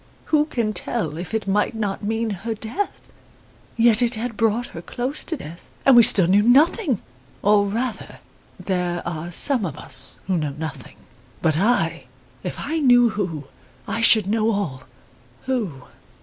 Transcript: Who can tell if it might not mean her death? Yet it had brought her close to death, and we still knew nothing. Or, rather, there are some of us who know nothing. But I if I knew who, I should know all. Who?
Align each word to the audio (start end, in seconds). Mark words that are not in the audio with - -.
Who 0.33 0.45
can 0.45 0.73
tell 0.73 1.15
if 1.15 1.31
it 1.31 1.47
might 1.47 1.75
not 1.75 2.01
mean 2.03 2.31
her 2.31 2.55
death? 2.55 3.11
Yet 3.77 4.01
it 4.01 4.15
had 4.15 4.35
brought 4.35 4.65
her 4.73 4.81
close 4.81 5.23
to 5.25 5.37
death, 5.37 5.69
and 5.85 5.95
we 5.95 6.01
still 6.01 6.25
knew 6.25 6.41
nothing. 6.41 6.99
Or, 7.43 7.67
rather, 7.67 8.17
there 8.59 9.07
are 9.07 9.31
some 9.31 9.63
of 9.63 9.77
us 9.77 10.17
who 10.25 10.37
know 10.37 10.55
nothing. 10.57 10.95
But 11.43 11.55
I 11.59 12.05
if 12.41 12.61
I 12.61 12.79
knew 12.79 13.09
who, 13.09 13.43
I 13.87 14.01
should 14.01 14.25
know 14.25 14.49
all. 14.51 14.83
Who? 15.43 15.83